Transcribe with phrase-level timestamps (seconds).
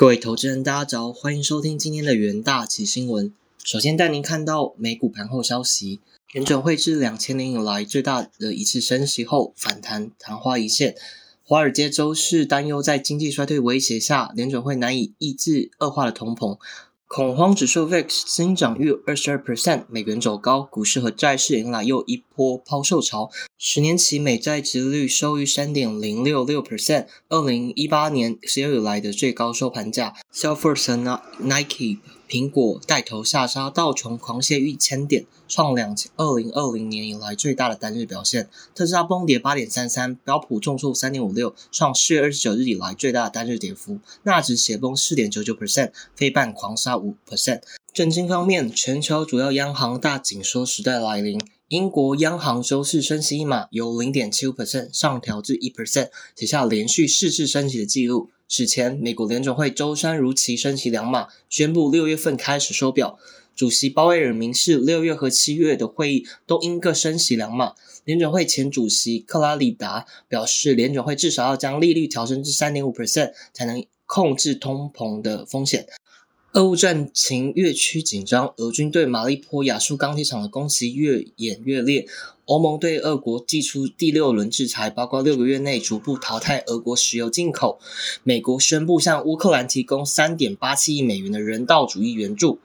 [0.00, 3.34] 各位投资人，大家早，欢迎收听今天的元大旗新闻。
[3.62, 6.00] 首先带您看到美股盘后消息，
[6.32, 10.94] 联准会自两千年以来最大的一次升息后反弹昙花一现。
[11.44, 16.58] 华尔街周四担忧在经济衰退威胁下，联准会难以抑制恶化的通膨。
[17.12, 23.28] 恐慌指数 VIX 增长逾二十二 percent，美元走高，股市和债市迎来又一波抛售潮。
[23.58, 30.14] 十年期美债殖率收于三点零六六 percent，二零一八年十月以来的最高收盘价。
[30.32, 30.96] Salesforce、
[31.40, 31.98] Nike、
[32.30, 38.48] 苹果带头下杀，道琼狂泻逾一千点，创两二零二零年以来最大的单日表现。
[38.72, 43.98] 特斯拉崩跌八点三三，标普重挫三点五六，创四月二十九日以来最大的单日跌幅。
[44.22, 47.62] 纳指斜崩四点九九 percent，非半狂杀五 percent。
[47.92, 51.40] 震惊方面，全球主要央行大紧缩时代来临。
[51.66, 58.30] 英国央行周四升息一码，由零点七五 percent 上调至一 percent，写下连续四次升息的记录。
[58.52, 63.16] 此前，美国联准会周三如期升息两码，宣布六月份开始收表。
[63.54, 67.74] 主席鲍威尔明示，六月和七月的会议都应各升息两码。
[68.04, 75.86] 联准会前主席克拉里达表示，联准会至少要将利率调升至三点五 percent，才能控制通膨的风险。
[76.52, 82.08] 俄乌战情越趋紧张，俄军对马利坡亚速钢铁厂的攻击越演越烈。
[82.46, 87.78] 欧盟对俄国寄出第六轮制裁，包括六个月内逐步淘汰俄国石油进口。
[88.24, 92.58] 美国宣布向乌克兰提供三点八七亿美元的人道主义援助。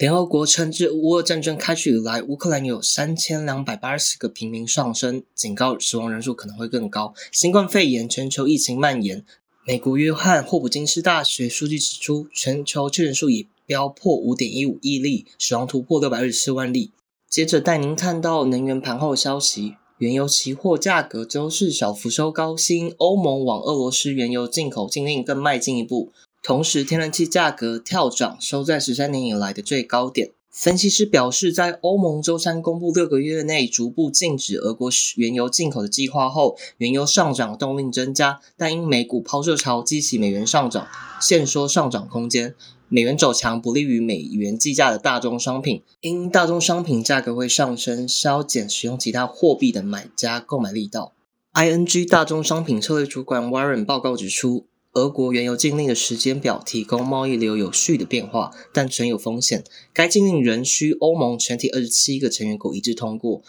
[0.00, 7.14] 联合国称，自乌俄战争开始以来，乌克兰有三千两百八十个平民丧生，警告死亡人数可能会更高。
[7.30, 9.24] 新冠肺炎全球疫情蔓延。
[9.68, 16.90] 美国约翰霍普金斯大学数据指出，全球确诊数已飙破五点一五亿例，死亡突破六百二十四万例。
[17.28, 26.12] 接着带您看到能源盘后消息，原油期货价格周四小幅收高，新欧盟往俄罗斯原油进口禁令更迈进一步。
[26.42, 30.30] 同时，天然气价格跳涨，收在十三年以来的最高点。
[30.60, 40.88] 分析师表示，在欧盟周三公布六个月内逐步禁止俄国原油进口的计划后，原油上涨动力增加，但因美股抛售潮激起美元上涨，
[41.20, 42.56] 限缩上涨空间。
[42.88, 51.12] 美元走强不利于美元计价的大宗商品，因大宗商品价格会上升，削减使用其他货币的买家购买力道。
[51.54, 54.66] ING 大宗商品策略主管 Warren 报告指出。
[54.94, 59.62] 俄国原油禁令的时间表提供贸易流有序的变化，但存有风险。
[59.92, 63.42] 该禁令仍需欧盟全体二十七个成员国一致通过。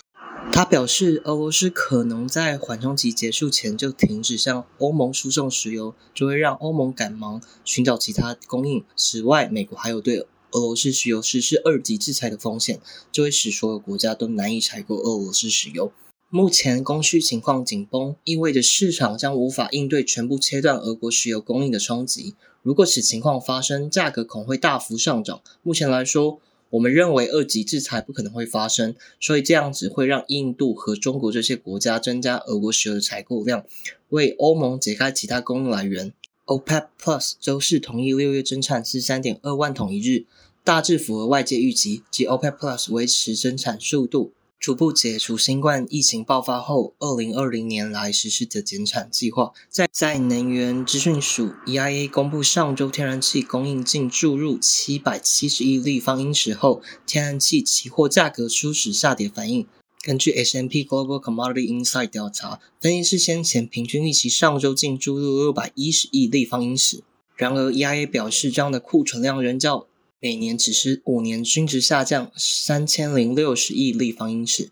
[0.52, 8.84] 他表示，俄罗斯可能在缓冲期结束前就停止向欧盟输送石油，就会让欧盟赶忙寻找其他供应。
[8.96, 10.20] 此外，美国还有对
[10.52, 12.80] 俄罗斯石油实施二级制裁的风险，
[13.12, 15.92] 就会使所有国家都难以采购俄罗斯石油。
[16.32, 22.36] 目前供需情况紧绷，意味着市场将无法应对全部切断俄国石油供应的冲击。
[22.62, 25.42] 如果此情况发生，价格恐会大幅上涨。
[25.64, 33.66] 目前来说，我们认为二级制裁不可能会发生，所以这样子会让印度和中国这些国家增加俄国石油的采购量，
[34.10, 36.14] 为欧盟解开其他供应来源。
[36.46, 40.26] OPEC Plus 周四同意六月增产至三点二万桶一日，
[40.64, 44.32] 大致符合外界预期，即 OPEC Plus 维持增产速度。
[44.60, 49.54] 逐步解除新冠疫情爆发后，二零二零年来实施的减产计划。
[49.70, 59.66] 在在能源资讯署 EIA 公布上周天然气供应净注入七百七十亿立方英尺后，天然气期货价格初始下跌反应。
[60.02, 67.02] 根据 S&P Global Commodity Insight 调查，分析师先前平均预期上周净注入六百一十亿立方英尺。
[67.38, 69.88] 然而，EIA 表示，这样的库存量仍较
[70.22, 74.72] 每年只是五年均值下降三千零六十亿立方英尺。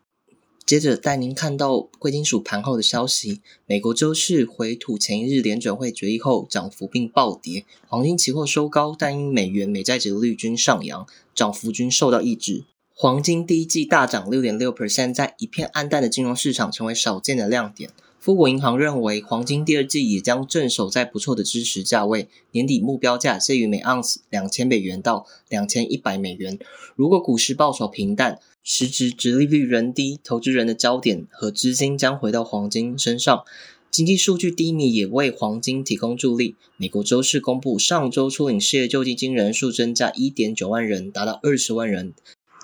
[0.66, 3.40] 接着带您看到贵金属盘后的消息。
[3.66, 12.66] 美国周四回吐前一日联准会决议后涨幅并暴跌，黄金期货收高，但因美元美债值率均上扬，涨幅均受到抑制。
[12.94, 17.92] 黄金第一季大涨六点六 percent，在一片暗淡的金融市场成为少见的亮点。
[18.20, 26.60] 富国银行认为，黄金第二季也将镇守在不错的支持价位，年底目标价介于每盎司两千美元到两千一百美元。
[26.96, 33.44] 如果股市报酬平淡，实质值利率仍低，投资人的焦点和资金将回到黄金身上。
[33.90, 36.56] 经济数据低迷也为黄金提供助力。
[36.76, 42.14] 美国周四公布，上周初领失业救济金人数增加一点九万人，达到二十万人。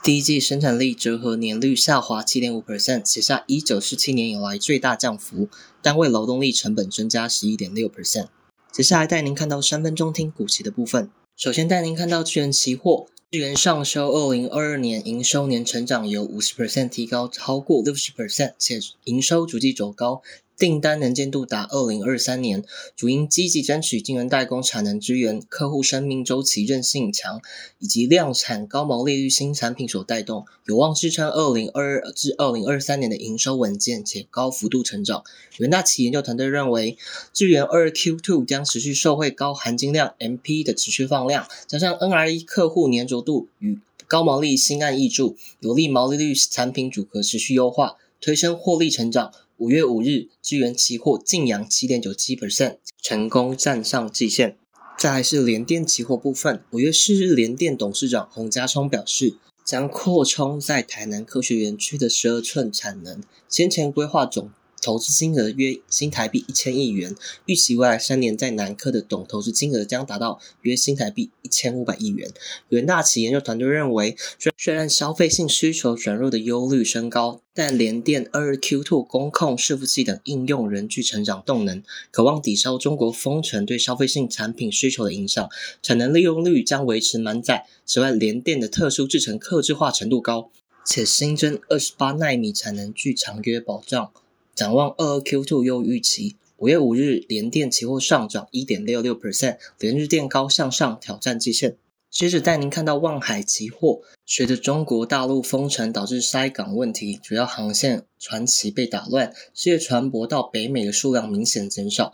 [0.04, 5.48] 第一季生产力折合年率下滑七点五 percent，写下一九四七年以来最大降幅。
[5.82, 8.28] 单位劳动力成本增加十一点六 percent。
[8.70, 11.10] 接下来带您看到三分钟听股期的部分。
[11.38, 20.22] 首先带您看到智元期货，智元上收二零二二年营收年成长由五十 percent 提高超过六十 percent，且营收逐季走高。
[20.58, 22.64] 订单能见度达二零二三年，
[22.96, 27.42] 主因积极争取晶圆代工产能支援、客户生命周期韧性强，
[27.80, 35.24] 以及量产高毛利率新产品所带动，有望支撑二零二二至二零二三年的营收稳健且高幅度成长。
[35.58, 36.98] 元大企研究团队认为，
[37.34, 49.34] 智源二 Q two 将持续受惠高含金量 MP 的持续放量，加上 NRE 客户粘着度与高毛利新案挹注，有利毛利率产品组合持续优化，推升获利成长。
[49.64, 54.58] 五月五日，资源期货净扬七点九七 percent，成功站上季线。
[55.00, 64.52] 再是联电期货部分，五月四日，联电董事长洪家聪表示，将扩充在台南科学园区的十二寸产能，先前规划总。
[64.84, 67.16] 投资金额约新台币一千亿元，
[67.46, 72.30] 预期未来三年在南科的总投资金额将达到约新台币一千五百亿元。
[72.68, 74.18] 元大企研究团队认为，
[74.58, 81.82] 虽然消费性需求转弱的忧虑升高，但联电二 Q two 工控伺服器等应用仍具成长动能，
[82.12, 85.50] 渴望抵消中国封城对消费性产品需求的影响，
[85.82, 87.66] 产能利用率将维持满载。
[87.86, 90.50] 此外，联电的特殊制程客制化程度高，
[90.86, 94.12] 且新增二十八纳米产能具长约保障。
[94.56, 101.76] 展望二二 Q two 又预期，五月五日连电期货上涨一点六六 percent，连日电高向上挑战季线。
[102.12, 112.14] 接着带您看到望海期货，随着中国大陆封城导致塞港问题，主要航线船期被打乱，世界船舶到北美的数量明显减少，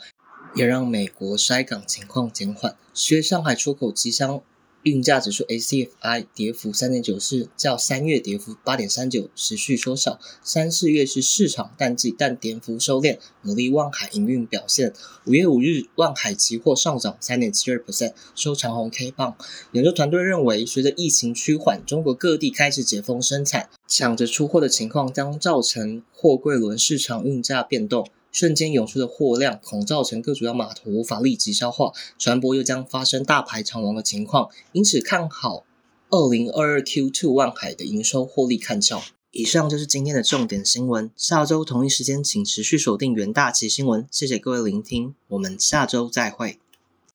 [0.56, 2.78] 也让美国塞港情况减缓。
[2.94, 4.42] 十月上海出口即将。
[4.84, 10.20] 运价指数 ACFI 跌幅三点九四，较三月跌幅八点三九持续缩小。
[10.42, 14.94] 三四月是市场淡季，但跌幅收敛，努力望海营运表现。
[15.26, 19.36] 五月五日，望海期货上涨三点七二 percent，收长红 K 棒。
[19.74, 28.08] 研究团队认为，随着疫情趋缓，中国各地开始解封生产，抢着出货的情况将造成货柜轮市场运价变动。
[28.31, 35.66] 瞬间涌出的货量，恐造成各主要码头无法立即消化，船舶又将发生大排长龙的情况，因此看好
[36.10, 39.02] 二零二二 Q two 万海的营收获利看涨。
[39.31, 46.58] 以上就是今天的重点新闻，下周同一时间请持续锁定元大旗新闻，谢谢各位聆听，我们下周再会。